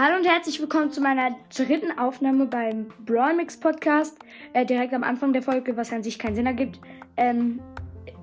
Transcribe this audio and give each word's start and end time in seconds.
Hallo 0.00 0.16
und 0.16 0.24
herzlich 0.24 0.60
willkommen 0.60 0.92
zu 0.92 1.00
meiner 1.00 1.34
dritten 1.52 1.98
Aufnahme 1.98 2.46
beim 2.46 2.86
Brawl 3.04 3.34
Mix 3.34 3.58
Podcast. 3.58 4.16
Äh, 4.52 4.64
direkt 4.64 4.94
am 4.94 5.02
Anfang 5.02 5.32
der 5.32 5.42
Folge, 5.42 5.76
was 5.76 5.92
an 5.92 6.04
sich 6.04 6.20
keinen 6.20 6.36
Sinn 6.36 6.46
ergibt. 6.46 6.80
Ähm, 7.16 7.58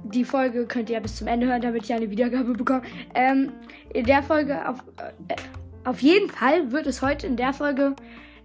die 0.05 0.23
Folge 0.23 0.67
könnt 0.67 0.89
ihr 0.89 0.93
ja 0.93 1.01
bis 1.01 1.17
zum 1.17 1.27
Ende 1.27 1.47
hören, 1.47 1.61
damit 1.61 1.83
ich 1.83 1.91
eine 1.91 2.09
Wiedergabe 2.09 2.53
bekomme. 2.53 2.83
Ähm, 3.13 3.51
in 3.93 4.05
der 4.05 4.23
Folge, 4.23 4.69
auf, 4.69 4.85
äh, 5.27 5.35
auf 5.83 5.99
jeden 5.99 6.29
Fall 6.29 6.71
wird 6.71 6.87
es 6.87 7.01
heute 7.01 7.27
in 7.27 7.35
der 7.35 7.51
Folge 7.51 7.93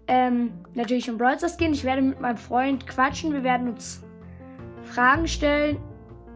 ähm, 0.09 0.51
natürlich 0.75 1.09
um 1.09 1.17
Brawl 1.17 1.39
Stars 1.39 1.57
gehen. 1.57 1.73
Ich 1.73 1.85
werde 1.85 2.03
mit 2.03 2.21
meinem 2.21 2.37
Freund 2.37 2.85
quatschen. 2.89 3.33
Wir 3.33 3.45
werden 3.45 3.69
uns 3.69 4.03
Fragen 4.83 5.29
stellen 5.29 5.77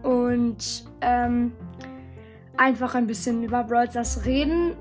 und 0.05 0.85
ähm, 1.01 1.55
einfach 2.57 2.95
ein 2.95 3.09
bisschen 3.09 3.43
über 3.43 3.65
Brawl 3.65 3.91
Stars 3.91 4.25
reden. 4.25 4.77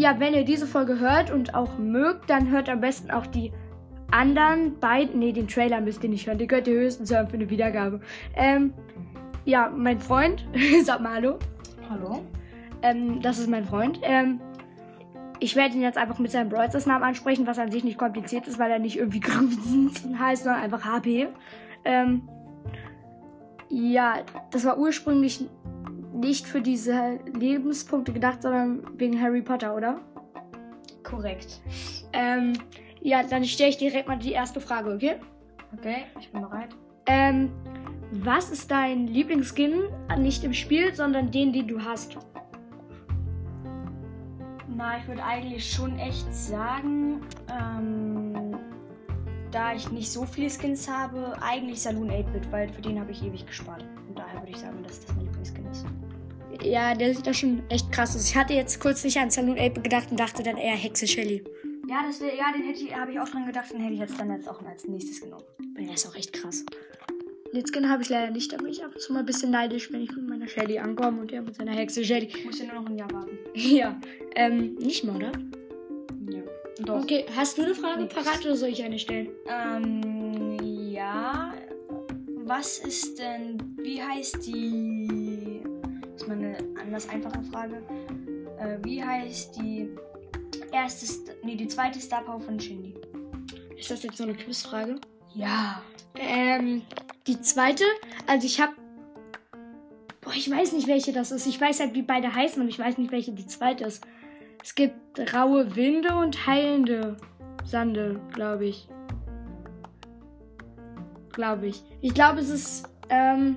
Ja, 0.00 0.18
wenn 0.18 0.32
ihr 0.32 0.46
diese 0.46 0.66
Folge 0.66 0.98
hört 0.98 1.30
und 1.30 1.54
auch 1.54 1.76
mögt, 1.76 2.30
dann 2.30 2.50
hört 2.50 2.70
am 2.70 2.80
besten 2.80 3.10
auch 3.10 3.26
die 3.26 3.52
anderen 4.10 4.80
beiden. 4.80 5.20
Ne, 5.20 5.34
den 5.34 5.46
Trailer 5.46 5.82
müsst 5.82 6.02
ihr 6.02 6.08
nicht 6.08 6.26
hören. 6.26 6.38
Den 6.38 6.48
könnt 6.48 6.66
ihr 6.68 6.72
höchstens 6.72 7.12
hören 7.12 7.28
für 7.28 7.34
eine 7.34 7.50
Wiedergabe. 7.50 8.00
Ähm, 8.34 8.72
ja, 9.44 9.68
mein 9.68 10.00
Freund, 10.00 10.48
sag 10.84 11.02
mal 11.02 11.16
Hallo. 11.16 11.38
Hallo. 11.90 12.22
Ähm, 12.80 13.20
das 13.20 13.38
ist 13.38 13.50
mein 13.50 13.66
Freund. 13.66 14.00
Ähm, 14.02 14.40
ich 15.38 15.54
werde 15.54 15.74
ihn 15.74 15.82
jetzt 15.82 15.98
einfach 15.98 16.18
mit 16.18 16.30
seinem 16.30 16.48
Brawl 16.48 16.70
Namen 16.86 17.04
ansprechen, 17.04 17.46
was 17.46 17.58
an 17.58 17.70
sich 17.70 17.84
nicht 17.84 17.98
kompliziert 17.98 18.48
ist, 18.48 18.58
weil 18.58 18.70
er 18.70 18.78
nicht 18.78 18.96
irgendwie 18.96 19.20
Griffin 19.20 20.18
heißt, 20.18 20.44
sondern 20.44 20.62
einfach 20.62 20.82
HP. 20.82 21.28
Ähm, 21.84 22.26
ja, 23.68 24.20
das 24.50 24.64
war 24.64 24.78
ursprünglich 24.78 25.44
nicht 26.20 26.46
für 26.46 26.60
diese 26.60 27.18
Lebenspunkte 27.32 28.12
gedacht, 28.12 28.42
sondern 28.42 28.82
wegen 28.98 29.20
Harry 29.20 29.42
Potter, 29.42 29.74
oder? 29.74 30.00
Korrekt. 31.02 31.60
Ähm, 32.12 32.52
ja, 33.00 33.22
dann 33.22 33.44
stelle 33.44 33.70
ich 33.70 33.78
direkt 33.78 34.08
mal 34.08 34.18
die 34.18 34.32
erste 34.32 34.60
Frage, 34.60 34.92
okay? 34.94 35.16
Okay, 35.76 36.04
ich 36.18 36.30
bin 36.30 36.42
bereit. 36.42 36.70
Ähm, 37.06 37.50
was 38.12 38.50
ist 38.50 38.70
dein 38.70 39.06
Lieblingsskin? 39.06 39.84
Nicht 40.18 40.44
im 40.44 40.52
Spiel, 40.52 40.94
sondern 40.94 41.30
den, 41.30 41.52
den 41.52 41.68
du 41.68 41.82
hast. 41.82 42.18
Na, 44.68 44.98
ich 44.98 45.06
würde 45.06 45.22
eigentlich 45.22 45.70
schon 45.70 45.98
echt 45.98 46.32
sagen, 46.34 47.20
ähm, 47.48 48.56
da 49.50 49.74
ich 49.74 49.90
nicht 49.90 50.10
so 50.10 50.24
viele 50.24 50.50
Skins 50.50 50.88
habe, 50.88 51.36
eigentlich 51.40 51.82
Saloon 51.82 52.10
8-Bit, 52.10 52.50
weil 52.50 52.68
für 52.68 52.82
den 52.82 52.98
habe 52.98 53.10
ich 53.10 53.22
ewig 53.22 53.46
gespart. 53.46 53.84
Und 54.08 54.18
daher 54.18 54.40
würde 54.40 54.50
ich 54.50 54.58
sagen, 54.58 54.82
dass 54.82 55.04
das 55.04 55.14
mein 55.14 55.26
Lieblingsskin 55.26 55.66
ist. 55.66 55.86
Ja, 56.62 56.94
der 56.94 57.14
sieht 57.14 57.26
doch 57.26 57.34
schon 57.34 57.62
echt 57.68 57.90
krass 57.92 58.14
aus. 58.16 58.28
Ich 58.28 58.36
hatte 58.36 58.54
jetzt 58.54 58.80
kurz 58.80 59.04
nicht 59.04 59.16
an 59.18 59.30
Saloon 59.30 59.58
8 59.58 59.82
gedacht 59.82 60.10
und 60.10 60.18
dachte 60.20 60.42
dann 60.42 60.56
eher 60.56 60.74
Hexe 60.76 61.06
Shelly. 61.06 61.42
Ja, 61.88 62.02
das 62.06 62.20
wär, 62.20 62.34
ja, 62.34 62.52
den 62.52 62.62
hätte 62.64 62.84
ich, 62.84 62.94
habe 62.94 63.12
ich 63.12 63.18
auch 63.20 63.28
dran 63.28 63.46
gedacht, 63.46 63.72
den 63.72 63.80
hätte 63.80 63.94
ich 63.94 64.00
jetzt 64.00 64.18
dann 64.20 64.30
jetzt 64.30 64.48
auch 64.48 64.62
als 64.64 64.86
nächstes 64.86 65.20
genommen. 65.20 65.44
Weil 65.74 65.86
der 65.86 65.94
ist 65.94 66.06
auch 66.06 66.14
echt 66.14 66.32
krass. 66.32 66.64
Den 67.52 67.64
Skin 67.66 67.88
habe 67.88 68.02
ich 68.02 68.08
leider 68.08 68.30
nicht, 68.30 68.54
aber 68.54 68.66
ich 68.68 68.84
ab 68.84 68.92
und 68.94 69.00
zu 69.00 69.12
mal 69.12 69.20
ein 69.20 69.26
bisschen 69.26 69.50
neidisch, 69.50 69.92
wenn 69.92 70.02
ich 70.02 70.14
mit 70.14 70.28
meiner 70.28 70.46
Shelly 70.46 70.78
ankomme 70.78 71.20
und 71.22 71.32
er 71.32 71.42
mit 71.42 71.56
seiner 71.56 71.72
Hexe 71.72 72.04
Shelly. 72.04 72.26
Ich 72.26 72.44
muss 72.44 72.60
ja 72.60 72.66
nur 72.66 72.82
noch 72.82 72.88
ein 72.88 72.96
Jahr 72.96 73.10
warten. 73.12 73.36
Ja, 73.54 73.98
ähm, 74.36 74.76
nicht 74.76 75.02
mal, 75.04 75.16
oder? 75.16 75.32
Ja. 76.30 76.42
Doch. 76.84 77.02
Okay, 77.02 77.24
hast 77.34 77.58
du 77.58 77.62
eine 77.62 77.74
Frage 77.74 78.02
Nee. 78.02 78.08
parat 78.08 78.40
oder 78.44 78.54
soll 78.56 78.68
ich 78.68 78.84
eine 78.84 78.98
stellen? 78.98 79.30
Ähm, 79.48 80.58
ja. 80.92 81.52
Was 82.44 82.78
ist 82.78 83.18
denn, 83.18 83.58
wie 83.78 84.00
heißt 84.00 84.46
die, 84.46 84.89
anders 86.90 87.08
einfache 87.08 87.42
Frage. 87.44 87.82
Äh, 88.58 88.78
wie 88.82 89.02
heißt 89.02 89.56
die 89.56 89.88
erste, 90.72 91.06
St- 91.06 91.36
nee, 91.44 91.54
die 91.54 91.68
zweite 91.68 92.00
Star 92.00 92.22
Power 92.22 92.40
von 92.40 92.58
Shindy? 92.58 92.94
Ist 93.76 93.90
das 93.90 94.02
jetzt 94.02 94.16
so 94.16 94.24
eine 94.24 94.34
Quizfrage? 94.34 94.96
Ja. 95.32 95.82
Ähm, 96.16 96.82
die 97.28 97.40
zweite, 97.40 97.84
also 98.26 98.44
ich 98.44 98.60
habe. 98.60 98.72
Boah, 100.20 100.32
ich 100.34 100.50
weiß 100.50 100.72
nicht, 100.72 100.88
welche 100.88 101.12
das 101.12 101.30
ist. 101.30 101.46
Ich 101.46 101.60
weiß 101.60 101.78
halt, 101.78 101.94
wie 101.94 102.02
beide 102.02 102.34
heißen, 102.34 102.60
aber 102.60 102.68
ich 102.68 102.78
weiß 102.78 102.98
nicht, 102.98 103.12
welche 103.12 103.32
die 103.32 103.46
zweite 103.46 103.84
ist. 103.84 104.04
Es 104.62 104.74
gibt 104.74 104.94
raue 105.32 105.76
Winde 105.76 106.14
und 106.16 106.46
heilende 106.46 107.16
Sande, 107.64 108.20
glaube 108.32 108.66
ich. 108.66 108.88
Glaube 111.32 111.68
ich. 111.68 111.84
Ich 112.00 112.12
glaube, 112.12 112.40
es 112.40 112.50
ist 112.50 112.88
ähm, 113.08 113.56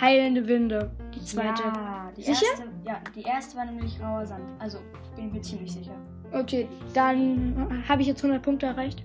heilende 0.00 0.46
Winde, 0.46 0.92
die 1.14 1.24
zweite. 1.24 1.62
Ja, 1.62 2.10
die 2.16 2.22
Sicher? 2.22 2.46
erste, 2.50 2.68
ja, 2.84 3.00
die 3.14 3.22
erste 3.22 3.56
war 3.56 3.64
nämlich 3.64 4.00
rauer 4.00 4.26
Sand. 4.26 4.44
Also, 4.58 4.78
bin 5.16 5.28
ich 5.28 5.32
mir 5.32 5.40
ziemlich 5.42 5.72
sicher. 5.72 5.94
Okay, 6.32 6.68
dann 6.94 7.84
habe 7.88 8.02
ich 8.02 8.08
jetzt 8.08 8.22
100 8.22 8.42
Punkte 8.42 8.66
erreicht. 8.66 9.04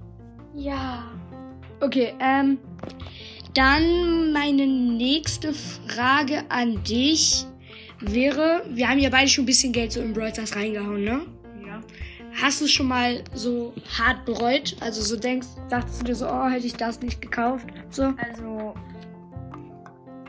Ja. 0.56 1.04
Okay, 1.82 2.14
ähm, 2.20 2.58
dann 3.54 4.32
meine 4.34 4.66
nächste 4.66 5.54
Frage 5.54 6.44
an 6.50 6.84
dich 6.84 7.46
wäre, 8.00 8.64
wir 8.70 8.90
haben 8.90 9.00
ja 9.00 9.10
beide 9.10 9.28
schon 9.28 9.44
ein 9.44 9.48
bisschen 9.48 9.74
Geld 9.74 9.92
so 9.92 10.02
in 10.02 10.14
Brawl 10.14 10.32
Stars 10.34 10.56
reingehauen, 10.56 11.04
ne? 11.04 11.22
Ja. 11.66 11.82
Hast 12.42 12.62
du 12.62 12.66
es 12.66 12.72
schon 12.72 12.88
mal 12.88 13.24
so 13.34 13.74
hart 13.98 14.26
bereut? 14.26 14.76
Also 14.80 15.02
so 15.02 15.20
denkst, 15.20 15.48
dachtest 15.70 16.02
du 16.02 16.06
dir 16.06 16.16
so, 16.16 16.28
oh, 16.28 16.48
hätte 16.48 16.66
ich 16.68 16.76
das 16.76 17.02
nicht 17.02 17.22
gekauft? 17.22 17.68
So. 17.90 18.14
Also, 18.30 18.76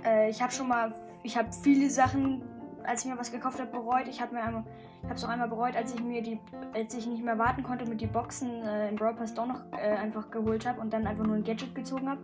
äh, 0.05 0.31
ich 0.31 0.41
habe 0.41 0.53
schon 0.53 0.69
mal, 0.69 0.95
ich 1.23 1.37
habe 1.37 1.49
viele 1.63 1.91
Sachen, 1.91 2.43
als 2.85 3.05
ich 3.05 3.11
mir 3.11 3.19
was 3.19 3.33
gekauft 3.33 3.61
habe, 3.61 3.71
bereut. 3.71 4.09
Ich 4.09 4.21
habe 4.21 4.35
mir 4.35 4.43
einmal, 4.43 4.65
habe 5.05 5.15
es 5.15 5.25
auch 5.25 5.29
einmal 5.29 5.49
bereut, 5.49 5.77
als 5.77 5.95
ich 5.95 6.03
mir 6.03 6.23
die, 6.23 6.39
als 6.75 6.95
ich 6.95 7.07
nicht 7.07 7.25
mehr 7.25 7.39
warten 7.39 7.63
konnte 7.63 7.87
mit 7.87 8.01
die 8.01 8.07
Boxen 8.07 8.63
äh, 8.63 8.89
im 8.89 8.97
Brawl 8.97 9.15
Pass 9.15 9.35
doch 9.35 9.47
noch 9.47 9.61
äh, 9.73 9.97
einfach 9.97 10.31
geholt 10.31 10.67
habe 10.67 10.81
und 10.81 10.93
dann 10.93 11.07
einfach 11.07 11.25
nur 11.25 11.37
ein 11.37 11.45
Gadget 11.45 11.75
gezogen 11.75 12.09
habe. 12.09 12.21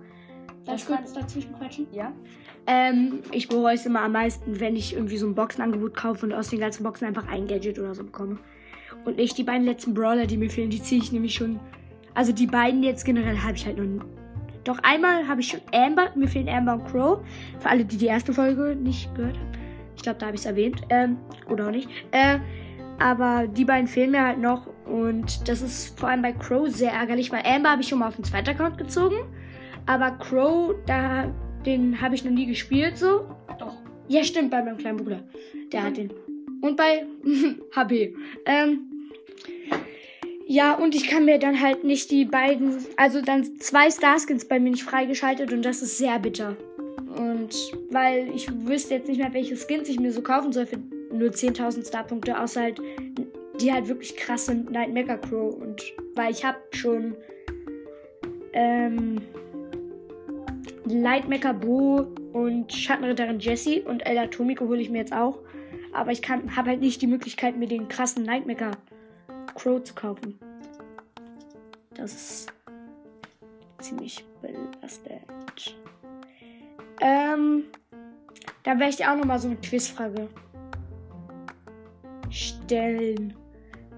Darf 0.64 0.76
ich 0.76 0.86
kurz 0.86 1.12
dazwischen 1.12 1.54
quatschen? 1.54 1.86
Ja. 1.92 2.12
Ähm, 2.66 3.22
ich 3.32 3.48
bereue 3.48 3.74
es 3.74 3.84
immer 3.84 4.00
am 4.00 4.12
meisten, 4.12 4.60
wenn 4.60 4.76
ich 4.76 4.94
irgendwie 4.94 5.18
so 5.18 5.26
ein 5.26 5.34
Boxenangebot 5.34 5.94
kaufe 5.94 6.24
und 6.24 6.32
aus 6.32 6.48
den 6.48 6.60
ganzen 6.60 6.82
Boxen 6.82 7.06
einfach 7.06 7.28
ein 7.28 7.46
Gadget 7.46 7.78
oder 7.78 7.94
so 7.94 8.04
bekomme. 8.04 8.38
Und 9.04 9.16
nicht 9.16 9.36
die 9.36 9.44
beiden 9.44 9.66
letzten 9.66 9.92
Brawler, 9.92 10.26
die 10.26 10.38
mir 10.38 10.48
fehlen, 10.48 10.70
die 10.70 10.80
ziehe 10.80 11.02
ich 11.02 11.12
nämlich 11.12 11.34
schon. 11.34 11.60
Also 12.14 12.32
die 12.32 12.46
beiden 12.46 12.82
jetzt 12.82 13.04
generell 13.04 13.38
habe 13.38 13.54
ich 13.54 13.66
halt 13.66 13.76
noch. 13.76 14.06
Doch 14.64 14.78
einmal 14.82 15.28
habe 15.28 15.40
ich 15.40 15.48
schon 15.48 15.60
Amber, 15.72 16.10
mir 16.14 16.28
fehlen 16.28 16.48
Amber 16.48 16.74
und 16.74 16.86
Crow. 16.86 17.20
Für 17.58 17.68
alle, 17.68 17.84
die 17.84 17.96
die 17.96 18.06
erste 18.06 18.32
Folge 18.32 18.74
nicht 18.74 19.14
gehört 19.14 19.36
haben. 19.36 19.52
Ich 19.96 20.02
glaube, 20.02 20.18
da 20.18 20.26
habe 20.26 20.36
ich 20.36 20.42
es 20.42 20.46
erwähnt. 20.46 20.82
Ähm, 20.88 21.18
oder 21.48 21.68
auch 21.68 21.70
nicht. 21.70 21.88
Äh, 22.10 22.38
aber 22.98 23.46
die 23.46 23.64
beiden 23.64 23.86
fehlen 23.86 24.10
mir 24.10 24.22
halt 24.22 24.38
noch. 24.38 24.66
Und 24.86 25.48
das 25.48 25.62
ist 25.62 25.98
vor 25.98 26.08
allem 26.08 26.22
bei 26.22 26.32
Crow 26.32 26.68
sehr 26.68 26.92
ärgerlich, 26.92 27.30
weil 27.32 27.42
Amber 27.44 27.70
habe 27.70 27.82
ich 27.82 27.88
schon 27.88 27.98
mal 27.98 28.08
auf 28.08 28.16
den 28.16 28.24
zweiten 28.24 28.50
Account 28.50 28.78
gezogen. 28.78 29.16
Aber 29.86 30.12
Crow, 30.12 30.74
da, 30.86 31.30
den 31.66 32.00
habe 32.00 32.14
ich 32.14 32.24
noch 32.24 32.32
nie 32.32 32.46
gespielt 32.46 32.96
so. 32.96 33.28
Doch. 33.58 33.76
Ja, 34.08 34.22
stimmt, 34.24 34.50
bei 34.50 34.62
meinem 34.62 34.78
kleinen 34.78 34.98
Bruder. 34.98 35.22
Der 35.72 35.84
hat 35.84 35.96
den. 35.96 36.10
Und 36.60 36.76
bei 36.76 37.04
HP. 37.76 38.14
Ähm, 38.46 38.93
ja, 40.46 40.74
und 40.74 40.94
ich 40.94 41.08
kann 41.08 41.24
mir 41.24 41.38
dann 41.38 41.60
halt 41.60 41.84
nicht 41.84 42.10
die 42.10 42.24
beiden, 42.24 42.76
also 42.96 43.22
dann 43.22 43.58
zwei 43.60 43.90
Starskins 43.90 44.46
bei 44.46 44.60
mir 44.60 44.70
nicht 44.70 44.82
freigeschaltet 44.82 45.52
und 45.52 45.64
das 45.64 45.82
ist 45.82 45.98
sehr 45.98 46.18
bitter. 46.18 46.56
Und 47.16 47.54
weil 47.90 48.28
ich 48.34 48.48
wüsste 48.66 48.94
jetzt 48.94 49.08
nicht 49.08 49.18
mehr, 49.18 49.32
welche 49.32 49.56
Skins 49.56 49.88
ich 49.88 50.00
mir 50.00 50.12
so 50.12 50.20
kaufen 50.20 50.52
soll 50.52 50.66
für 50.66 50.78
nur 51.12 51.30
10.000 51.30 51.86
Starpunkte, 51.86 52.38
außer 52.38 52.60
halt 52.60 52.80
die 53.60 53.72
halt 53.72 53.88
wirklich 53.88 54.16
krass 54.16 54.46
sind, 54.46 54.70
Night 54.70 54.92
Crow. 55.22 55.54
Und 55.54 55.82
weil 56.14 56.32
ich 56.32 56.44
habe 56.44 56.58
schon 56.72 57.14
ähm, 58.52 59.20
Lightmecker 60.86 61.54
Bo 61.54 62.06
und 62.32 62.72
Schattenritterin 62.72 63.38
Jessie 63.38 63.80
und 63.80 64.04
Elder 64.04 64.30
Tomiko 64.30 64.66
hole 64.66 64.80
ich 64.80 64.90
mir 64.90 64.98
jetzt 64.98 65.14
auch. 65.14 65.38
Aber 65.92 66.10
ich 66.10 66.20
kann 66.20 66.56
habe 66.56 66.70
halt 66.70 66.80
nicht 66.80 67.00
die 67.00 67.06
Möglichkeit, 67.06 67.56
mir 67.56 67.68
den 67.68 67.88
krassen 67.88 68.24
Nightmaker 68.24 68.72
Crow 69.54 69.82
zu 69.82 69.94
kaufen. 69.94 70.38
Das 71.94 72.12
ist 72.12 72.52
ziemlich 73.80 74.24
belastend. 74.40 75.76
Ähm, 77.00 77.64
da 78.62 78.72
werde 78.72 78.88
ich 78.88 78.96
dir 78.96 79.12
auch 79.12 79.16
nochmal 79.16 79.38
so 79.38 79.48
eine 79.48 79.56
Quizfrage 79.56 80.28
stellen. 82.30 83.34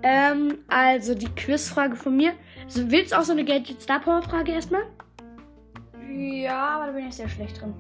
Ähm, 0.03 0.59
also 0.69 1.15
die 1.15 1.29
Quizfrage 1.29 1.97
von 1.97 2.17
mir. 2.17 2.33
So, 2.69 2.91
willst 2.91 3.13
du 3.13 3.19
auch 3.19 3.23
so 3.23 3.33
eine 3.33 3.45
Gadget 3.45 3.81
Star 3.81 4.01
Power 4.01 4.23
Frage 4.23 4.53
erstmal? 4.53 4.83
Ja, 6.17 6.77
aber 6.77 6.87
da 6.87 6.93
bin 6.93 7.09
ich 7.09 7.15
sehr 7.15 7.29
schlecht 7.29 7.61
drin. 7.61 7.75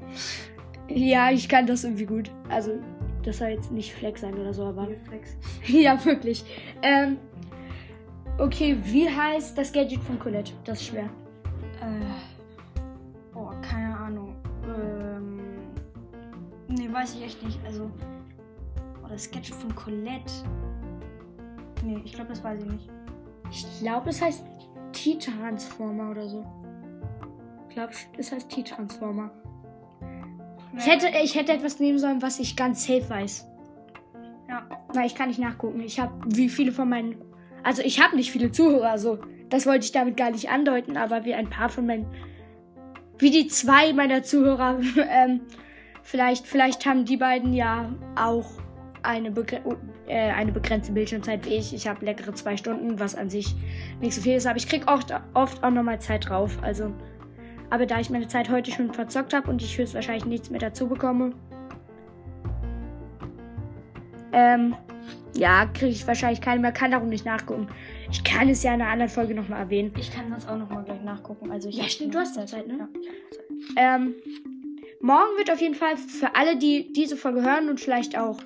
Ja, 0.88 1.30
ich 1.30 1.48
kann 1.48 1.66
das 1.66 1.84
irgendwie 1.84 2.06
gut. 2.06 2.30
Also, 2.48 2.78
das 3.24 3.38
soll 3.38 3.48
jetzt 3.48 3.72
nicht 3.72 3.92
Flex 3.92 4.20
sein 4.20 4.34
oder 4.34 4.54
so, 4.54 4.64
aber. 4.64 4.88
Reflex. 4.88 5.36
ja, 5.66 6.02
wirklich. 6.04 6.44
Ähm, 6.82 7.18
okay, 8.38 8.76
wie 8.82 9.08
heißt 9.08 9.56
das 9.56 9.72
Gadget 9.72 10.02
von 10.02 10.18
Colette? 10.18 10.52
Das 10.64 10.80
ist 10.80 10.88
schwer. 10.88 11.08
Äh. 11.80 12.04
Oh, 13.34 13.50
keine 13.62 13.96
Ahnung. 13.96 14.34
Ähm. 14.64 15.40
Nee, 16.68 16.92
weiß 16.92 17.14
ich 17.16 17.24
echt 17.24 17.42
nicht. 17.42 17.58
Also. 17.64 17.90
Oh, 19.02 19.08
das 19.08 19.30
Gadget 19.30 19.54
von 19.54 19.74
Colette. 19.74 20.32
Nee, 21.84 22.00
ich 22.04 22.12
glaube, 22.12 22.30
das 22.30 22.42
weiß 22.42 22.62
ich 22.62 22.70
nicht. 22.70 22.90
Ich 23.50 23.66
glaube, 23.80 24.10
es 24.10 24.20
heißt 24.20 24.44
T-Transformer 24.92 26.10
oder 26.10 26.28
so. 26.28 26.44
Ich 27.68 27.74
glaube, 27.74 27.92
es 28.18 28.32
heißt 28.32 28.48
T-Transformer. 28.50 29.30
Ich 30.76 30.86
hätte, 30.86 31.08
ich 31.22 31.34
hätte 31.34 31.52
etwas 31.52 31.80
nehmen 31.80 31.98
sollen, 31.98 32.20
was 32.20 32.38
ich 32.38 32.56
ganz 32.56 32.86
safe 32.86 33.08
weiß. 33.08 33.46
Ja. 34.48 34.66
Weil 34.92 35.06
ich 35.06 35.14
kann 35.14 35.28
nicht 35.28 35.40
nachgucken. 35.40 35.80
Ich 35.80 35.98
habe 36.00 36.12
wie 36.26 36.48
viele 36.48 36.72
von 36.72 36.88
meinen. 36.88 37.16
Also 37.66 37.82
ich 37.82 38.00
habe 38.00 38.14
nicht 38.14 38.30
viele 38.30 38.52
Zuhörer, 38.52 38.96
so. 38.96 39.18
Das 39.50 39.66
wollte 39.66 39.84
ich 39.84 39.90
damit 39.90 40.16
gar 40.16 40.30
nicht 40.30 40.50
andeuten, 40.50 40.96
aber 40.96 41.24
wie 41.24 41.34
ein 41.34 41.50
paar 41.50 41.68
von 41.68 41.84
meinen. 41.84 42.06
Wie 43.18 43.32
die 43.32 43.48
zwei 43.48 43.92
meiner 43.92 44.22
Zuhörer. 44.22 44.78
ähm, 45.10 45.40
vielleicht, 46.04 46.46
vielleicht 46.46 46.86
haben 46.86 47.04
die 47.04 47.16
beiden 47.16 47.52
ja 47.52 47.92
auch 48.14 48.48
eine, 49.02 49.32
begre 49.32 49.62
äh, 50.06 50.30
eine 50.30 50.52
begrenzte 50.52 50.92
Bildschirmzeit 50.92 51.44
wie 51.44 51.56
ich. 51.56 51.74
Ich 51.74 51.88
habe 51.88 52.04
leckere 52.04 52.32
zwei 52.36 52.56
Stunden, 52.56 53.00
was 53.00 53.16
an 53.16 53.30
sich 53.30 53.56
nicht 54.00 54.14
so 54.14 54.20
viel 54.20 54.36
ist, 54.36 54.46
aber 54.46 54.58
ich 54.58 54.68
krieg 54.68 54.88
oft, 54.88 55.12
oft 55.34 55.64
auch 55.64 55.70
nochmal 55.70 56.00
Zeit 56.00 56.28
drauf. 56.28 56.56
Also. 56.62 56.92
Aber 57.70 57.84
da 57.84 57.98
ich 57.98 58.10
meine 58.10 58.28
Zeit 58.28 58.48
heute 58.48 58.70
schon 58.70 58.92
verzockt 58.92 59.34
habe 59.34 59.50
und 59.50 59.60
ich 59.60 59.76
höchstwahrscheinlich 59.76 60.24
nichts 60.24 60.50
mehr 60.50 60.60
dazu 60.60 60.86
bekomme, 60.86 61.32
ähm, 64.36 64.76
ja, 65.34 65.64
kriege 65.66 65.92
ich 65.92 66.06
wahrscheinlich 66.06 66.42
keine 66.42 66.60
mehr, 66.60 66.70
kann 66.70 66.90
darum 66.90 67.08
nicht 67.08 67.24
nachgucken. 67.24 67.68
Ich 68.10 68.22
kann 68.22 68.48
es 68.48 68.62
ja 68.62 68.74
in 68.74 68.82
einer 68.82 68.90
anderen 68.90 69.10
Folge 69.10 69.34
nochmal 69.34 69.60
erwähnen. 69.60 69.92
Ich 69.98 70.12
kann 70.12 70.30
das 70.30 70.46
auch 70.46 70.58
nochmal 70.58 70.84
gleich 70.84 71.02
nachgucken. 71.02 71.50
Also 71.50 71.70
ich 71.70 71.76
Ja, 71.76 71.84
stimmt, 71.84 72.14
du 72.14 72.18
hast 72.18 72.36
ja 72.36 72.46
Zeit, 72.46 72.68
ne? 72.68 72.78
Ja, 72.78 72.88
ich 73.00 73.08
hab 73.08 73.34
Zeit. 73.34 73.44
Ähm, 73.76 74.14
morgen 75.00 75.36
wird 75.38 75.50
auf 75.50 75.60
jeden 75.60 75.74
Fall 75.74 75.96
für 75.96 76.36
alle, 76.36 76.56
die 76.56 76.92
diese 76.92 77.16
Folge 77.16 77.42
hören 77.42 77.70
und 77.70 77.80
vielleicht 77.80 78.18
auch 78.18 78.38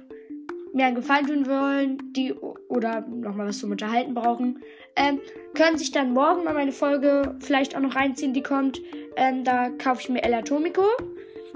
mir 0.72 0.87
einen 0.87 0.94
Gefallen 0.94 1.26
tun 1.26 1.46
wollen, 1.48 2.12
die 2.12 2.32
oder 2.69 3.00
nochmal 3.00 3.48
was 3.48 3.58
zum 3.58 3.72
Unterhalten 3.72 4.14
brauchen, 4.14 4.60
ähm, 4.94 5.19
können 5.54 5.76
sich 5.76 5.90
dann 5.90 6.12
morgen 6.12 6.44
mal 6.44 6.54
meine 6.54 6.70
Folge 6.70 7.34
vielleicht 7.40 7.76
auch 7.76 7.81
noch 7.81 7.96
reinziehen, 7.96 8.32
die 8.32 8.42
kommt. 8.42 8.81
Ähm, 9.16 9.42
da 9.42 9.70
kaufe 9.70 10.02
ich 10.02 10.08
mir 10.08 10.22
El 10.22 10.34
Atomico 10.34 10.84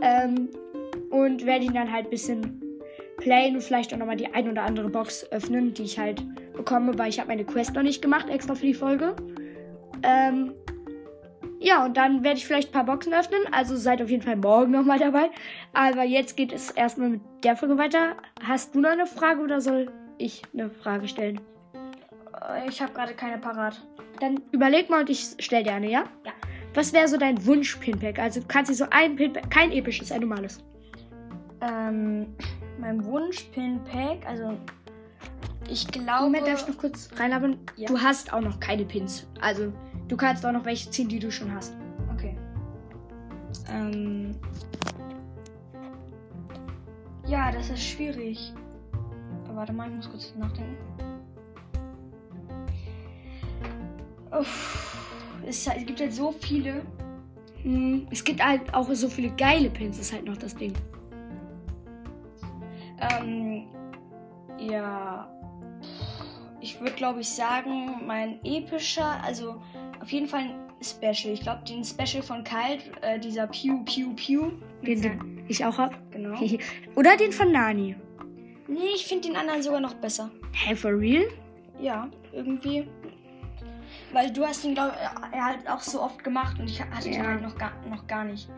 ähm, 0.02 0.48
und 1.10 1.46
werde 1.46 1.64
ihn 1.64 1.75
dann 1.75 1.92
halt 1.92 2.06
ein 2.06 2.10
bisschen 2.10 2.63
playen 3.25 3.56
und 3.56 3.62
vielleicht 3.62 3.93
auch 3.93 3.99
nochmal 3.99 4.17
die 4.17 4.32
ein 4.32 4.49
oder 4.49 4.62
andere 4.62 4.91
Box 4.91 5.26
öffnen, 5.32 5.75
die 5.75 5.82
ich 5.82 5.99
halt 5.99 6.23
bekomme, 6.53 6.97
weil 6.99 7.09
ich 7.09 7.19
habe 7.19 7.29
meine 7.29 7.44
Quest 7.44 7.75
noch 7.75 7.82
nicht 7.82 8.03
gemacht, 8.03 8.29
extra 8.29 8.55
für 8.55 8.67
die 8.67 8.75
Folge. 8.75 9.17
Ähm, 10.03 10.53
ja, 11.59 11.85
und 11.87 11.97
dann 11.97 12.23
werde 12.23 12.37
ich 12.37 12.47
vielleicht 12.47 12.69
ein 12.69 12.73
paar 12.73 12.85
Boxen 12.85 13.15
öffnen. 13.15 13.41
Also 13.50 13.76
seid 13.76 14.03
auf 14.03 14.11
jeden 14.11 14.23
Fall 14.23 14.37
morgen 14.37 14.71
nochmal 14.73 14.99
dabei. 14.99 15.31
Aber 15.73 16.05
jetzt 16.05 16.37
geht 16.37 16.53
es 16.53 16.71
erstmal 16.71 17.09
mit 17.09 17.23
der 17.43 17.56
Folge 17.56 17.79
weiter. 17.79 18.17
Hast 18.47 18.75
du 18.75 18.81
noch 18.81 18.91
eine 18.91 19.06
Frage 19.06 19.41
oder 19.41 19.62
soll 19.62 19.91
ich 20.19 20.43
eine 20.53 20.69
Frage 20.69 21.09
stellen? 21.09 21.41
Äh, 22.49 22.69
Ich 22.69 22.82
habe 22.82 22.93
gerade 22.93 23.15
keine 23.15 23.38
parat. 23.38 23.81
Dann 24.20 24.43
überleg 24.53 24.91
mal 24.91 25.00
und 25.00 25.11
ich 25.11 25.27
stell 25.38 25.65
dir 25.65 25.73
eine, 25.73 25.91
ja? 25.91 26.05
Ja. 26.25 26.32
Was 26.75 26.93
wäre 26.93 27.09
so 27.09 27.17
dein 27.17 27.44
Wunsch-Pinpack? 27.47 28.19
Also 28.19 28.41
du 28.41 28.47
kannst 28.47 28.70
dir 28.70 28.75
so 28.75 28.87
ein 28.91 29.17
Pinpack, 29.17 29.50
kein 29.50 29.73
episches, 29.73 30.12
ein 30.12 30.20
normales. 30.20 30.62
Ähm, 31.62 32.27
mein 32.79 33.05
Wunsch-Pin-Pack, 33.05 34.26
also 34.26 34.56
ich 35.69 35.87
glaube. 35.88 36.25
Moment, 36.25 36.47
darf 36.47 36.62
ich 36.62 36.69
noch 36.69 36.79
kurz 36.79 37.09
reinlabern? 37.17 37.59
Ja. 37.76 37.88
Du 37.88 38.00
hast 38.00 38.32
auch 38.32 38.41
noch 38.41 38.61
keine 38.61 38.85
Pins. 38.85 39.26
Also 39.41 39.73
du 40.09 40.17
kannst 40.17 40.44
auch 40.44 40.53
noch 40.53 40.65
welche 40.65 40.91
ziehen, 40.91 41.09
die 41.09 41.19
du 41.19 41.31
schon 41.31 41.53
hast. 41.55 41.75
Okay. 42.12 42.37
Ähm. 43.71 44.35
Ja, 47.26 47.50
das 47.50 47.71
ist 47.71 47.82
schwierig. 47.82 48.53
Aber 49.44 49.56
warte 49.56 49.73
mal, 49.73 49.88
ich 49.88 49.97
muss 49.97 50.11
kurz 50.11 50.35
nachdenken. 50.37 50.77
Uff, 54.31 54.97
es, 55.47 55.67
es 55.67 55.87
gibt 55.87 56.00
halt 56.00 56.12
so 56.12 56.32
viele. 56.32 56.82
Hm, 57.62 58.06
es 58.11 58.23
gibt 58.23 58.44
halt 58.44 58.75
auch 58.75 58.93
so 58.93 59.09
viele 59.09 59.31
geile 59.31 59.70
Pins, 59.70 59.99
ist 59.99 60.12
halt 60.12 60.25
noch 60.25 60.37
das 60.37 60.55
Ding. 60.55 60.75
Ähm, 63.11 63.67
ja. 64.59 65.29
Ich 66.61 66.81
würde, 66.81 66.93
glaube 66.93 67.21
ich, 67.21 67.29
sagen, 67.29 68.06
mein 68.06 68.39
epischer, 68.45 69.23
also 69.23 69.61
auf 70.01 70.11
jeden 70.11 70.27
Fall 70.27 70.41
ein 70.41 70.55
Special. 70.83 71.33
Ich 71.35 71.41
glaube, 71.41 71.62
den 71.65 71.85
Special 71.85 72.23
von 72.23 72.43
Kalt, 72.45 72.91
äh, 73.03 73.19
dieser 73.19 73.47
Pew 73.47 73.85
Pew 73.85 74.15
Pew. 74.15 74.51
Den, 74.83 75.03
den 75.03 75.45
ich 75.49 75.65
auch 75.65 75.77
hab. 75.79 75.93
Genau. 76.11 76.39
Oder 76.97 77.17
den 77.17 77.33
von 77.33 77.53
Nani. 77.53 77.97
Nee, 78.67 78.79
ich 78.95 79.05
finde 79.06 79.29
den 79.29 79.37
anderen 79.37 79.62
sogar 79.62 79.81
noch 79.81 79.95
besser. 79.95 80.31
Hä, 80.53 80.75
for 80.75 80.93
real? 80.99 81.25
Ja, 81.81 82.09
irgendwie. 82.33 82.89
Weil 84.12 84.33
du 84.33 84.45
hast 84.47 84.65
ihn, 84.65 84.75
glaube 84.75 84.95
ich, 85.33 85.41
halt 85.41 85.69
auch 85.69 85.81
so 85.81 86.01
oft 86.01 86.23
gemacht 86.25 86.59
und 86.59 86.69
ich 86.71 86.81
hatte 86.81 87.11
den 87.11 87.15
Ja. 87.15 87.27
halt 87.29 87.43
noch 87.43 87.59
gar, 87.59 87.73
noch 87.91 88.06
gar 88.06 88.25
nicht. 88.25 88.49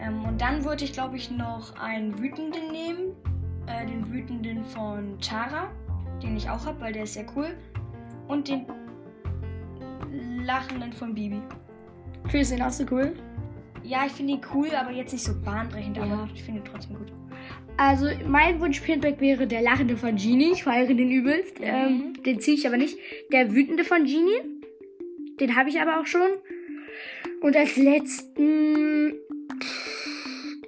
Ähm, 0.00 0.24
und 0.24 0.40
dann 0.40 0.64
würde 0.64 0.84
ich, 0.84 0.92
glaube 0.92 1.16
ich, 1.16 1.30
noch 1.30 1.76
einen 1.78 2.18
wütenden 2.18 2.70
nehmen. 2.72 3.14
Äh, 3.66 3.86
den 3.86 4.12
wütenden 4.12 4.64
von 4.64 5.18
Tara, 5.20 5.70
den 6.22 6.36
ich 6.36 6.48
auch 6.48 6.64
habe, 6.66 6.80
weil 6.80 6.92
der 6.92 7.02
ist 7.04 7.14
sehr 7.14 7.26
cool. 7.36 7.48
Und 8.28 8.48
den 8.48 8.66
lachenden 10.44 10.92
von 10.92 11.14
Bibi. 11.14 11.40
Findest 12.28 12.52
du 12.52 12.56
den 12.56 12.64
auch 12.64 12.70
so 12.72 12.84
cool? 12.90 13.12
Ja, 13.82 14.04
ich 14.06 14.12
finde 14.12 14.34
ihn 14.34 14.40
cool, 14.54 14.68
aber 14.74 14.90
jetzt 14.90 15.12
nicht 15.12 15.24
so 15.24 15.32
bahnbrechend, 15.44 15.96
Ja. 15.96 16.04
aber 16.04 16.28
ich 16.34 16.42
finde 16.42 16.60
ihn 16.60 16.64
trotzdem 16.64 16.96
gut. 16.96 17.12
Also, 17.76 18.06
mein 18.26 18.58
Wunsch 18.60 18.80
Pinback 18.80 19.20
wäre 19.20 19.46
der 19.46 19.60
lachende 19.62 19.96
von 19.96 20.16
Genie. 20.16 20.52
Ich 20.52 20.64
feiere 20.64 20.86
den 20.94 21.10
übelst. 21.10 21.60
Mhm. 21.60 21.64
Ähm, 21.66 22.12
den 22.24 22.40
ziehe 22.40 22.56
ich 22.56 22.66
aber 22.66 22.78
nicht. 22.78 22.98
Der 23.32 23.52
wütende 23.52 23.84
von 23.84 24.04
Genie. 24.04 24.40
Den 25.38 25.54
habe 25.56 25.68
ich 25.68 25.80
aber 25.80 26.00
auch 26.00 26.06
schon. 26.06 26.28
Und 27.42 27.54
als 27.54 27.76
letzten 27.76 29.12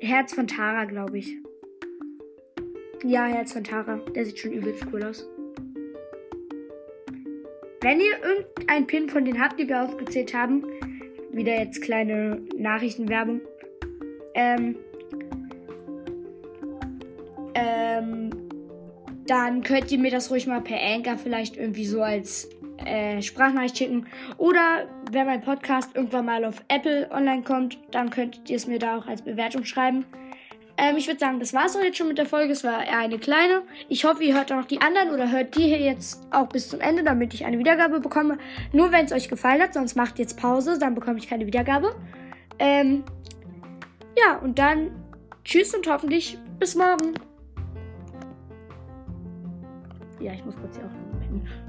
Herz 0.00 0.34
von 0.34 0.46
Tara, 0.46 0.84
glaube 0.84 1.18
ich. 1.18 1.36
Ja, 3.04 3.26
Herz 3.26 3.52
von 3.52 3.62
Tara. 3.62 4.00
Der 4.14 4.24
sieht 4.24 4.38
schon 4.38 4.52
übelst 4.52 4.84
cool 4.92 5.04
aus. 5.04 5.26
Wenn 7.80 8.00
ihr 8.00 8.18
irgendeinen 8.22 8.86
Pin 8.86 9.08
von 9.08 9.24
denen 9.24 9.40
habt, 9.40 9.58
die 9.60 9.68
wir 9.68 9.84
aufgezählt 9.84 10.34
haben, 10.34 10.64
wieder 11.30 11.54
jetzt 11.54 11.80
kleine 11.80 12.42
Nachrichtenwerbung. 12.56 13.40
Ähm, 14.34 14.76
ähm, 17.54 18.30
dann 19.26 19.62
könnt 19.62 19.93
ihr 19.93 19.98
mir 19.98 20.10
das 20.10 20.31
ruhig 20.31 20.48
mal 20.48 20.60
per 20.60 20.81
Anchor 20.82 21.19
vielleicht 21.19 21.56
irgendwie 21.56 21.86
so 21.86 22.02
als 22.02 22.48
äh, 22.84 23.22
Sprachnachricht 23.22 23.78
schicken. 23.78 24.06
Oder 24.38 24.88
wenn 25.12 25.26
mein 25.26 25.43
Podcast 25.43 25.94
irgendwann 25.94 26.26
mal 26.26 26.44
auf 26.44 26.64
Apple 26.67 27.08
online 27.12 27.43
kommt, 27.43 27.78
dann 27.93 28.10
könnt 28.10 28.50
ihr 28.50 28.56
es 28.56 28.67
mir 28.67 28.81
da 28.81 28.98
auch 28.98 29.06
als 29.06 29.22
Bewertung 29.22 29.64
schreiben. 29.64 30.05
Ähm, 30.81 30.97
ich 30.97 31.08
würde 31.08 31.19
sagen, 31.19 31.41
das 31.41 31.53
war's 31.53 31.77
auch 31.77 31.82
jetzt 31.82 31.99
schon 31.99 32.06
mit 32.06 32.19
der 32.19 32.27
Folge. 32.27 32.53
Es 32.53 32.63
war 32.63 32.87
eher 32.87 32.99
eine 32.99 33.19
kleine. 33.19 33.63
Ich 33.89 34.05
hoffe, 34.05 34.23
ihr 34.23 34.35
hört 34.35 34.53
auch 34.53 34.56
noch 34.56 34.65
die 34.65 34.81
anderen 34.81 35.11
oder 35.11 35.31
hört 35.31 35.56
die 35.56 35.65
hier 35.65 35.81
jetzt 35.81 36.23
auch 36.31 36.49
bis 36.49 36.69
zum 36.69 36.81
Ende, 36.81 37.03
damit 37.03 37.35
ich 37.35 37.44
eine 37.44 37.58
Wiedergabe 37.58 37.99
bekomme. 37.99 38.39
Nur 38.73 38.93
wenn 38.93 39.05
es 39.05 39.13
euch 39.13 39.29
gefallen 39.29 39.61
hat, 39.61 39.75
sonst 39.75 39.97
macht 39.97 40.20
jetzt 40.20 40.41
Pause, 40.41 40.79
dann 40.79 40.94
bekomme 40.94 41.19
ich 41.19 41.29
keine 41.29 41.47
Wiedergabe. 41.47 41.97
Ähm, 42.61 43.03
ja, 44.17 44.37
und 44.39 44.61
dann 44.61 44.93
tschüss 45.44 45.75
und 45.75 45.85
hoffentlich 45.89 46.39
bis 46.61 46.77
morgen. 46.77 47.15
Ja, 50.20 50.32
ich 50.32 50.44
muss 50.44 50.56
kurz 50.56 50.77
hier 50.77 50.85
aufhören. 50.85 51.68